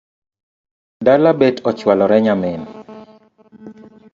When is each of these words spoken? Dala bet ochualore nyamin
Dala 1.05 1.31
bet 1.39 1.55
ochualore 1.69 2.17
nyamin 2.25 2.61